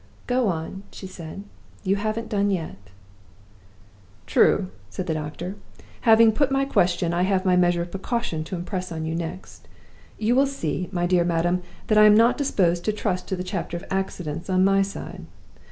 "Go 0.25 0.47
on," 0.47 0.81
she 0.91 1.05
said; 1.05 1.43
"you 1.83 1.95
haven't 1.95 2.27
done 2.27 2.49
yet." 2.49 2.77
"True!" 4.25 4.71
said 4.89 5.05
the 5.05 5.13
doctor. 5.13 5.57
"Having 6.09 6.31
put 6.31 6.51
my 6.51 6.65
question, 6.65 7.13
I 7.13 7.21
have 7.21 7.45
my 7.45 7.55
measure 7.55 7.83
of 7.83 7.91
precaution 7.91 8.43
to 8.45 8.55
impress 8.55 8.91
on 8.91 9.05
you 9.05 9.13
next. 9.15 9.67
You 10.17 10.33
will 10.35 10.47
see, 10.47 10.89
my 10.91 11.05
dear 11.05 11.23
madam, 11.23 11.61
that 11.85 11.99
I 11.99 12.05
am 12.07 12.17
not 12.17 12.35
disposed 12.35 12.83
to 12.85 12.91
trust 12.91 13.27
to 13.27 13.35
the 13.35 13.43
chapter 13.43 13.77
of 13.77 13.85
accidents 13.91 14.49
on 14.49 14.65
my 14.65 14.81
side. 14.81 15.23